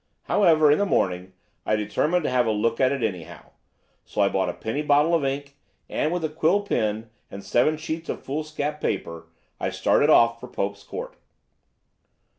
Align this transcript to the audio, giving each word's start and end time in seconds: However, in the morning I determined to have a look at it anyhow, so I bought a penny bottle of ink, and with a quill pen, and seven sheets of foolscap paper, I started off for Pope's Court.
However, 0.23 0.71
in 0.71 0.79
the 0.79 0.85
morning 0.87 1.33
I 1.63 1.75
determined 1.75 2.23
to 2.23 2.29
have 2.31 2.47
a 2.47 2.51
look 2.51 2.81
at 2.81 2.91
it 2.91 3.03
anyhow, 3.03 3.51
so 4.03 4.21
I 4.21 4.29
bought 4.29 4.49
a 4.49 4.53
penny 4.53 4.81
bottle 4.81 5.13
of 5.13 5.23
ink, 5.23 5.55
and 5.87 6.11
with 6.11 6.23
a 6.23 6.29
quill 6.29 6.61
pen, 6.61 7.11
and 7.29 7.43
seven 7.43 7.77
sheets 7.77 8.09
of 8.09 8.23
foolscap 8.23 8.81
paper, 8.81 9.27
I 9.59 9.69
started 9.69 10.09
off 10.09 10.39
for 10.39 10.47
Pope's 10.47 10.81
Court. 10.81 11.17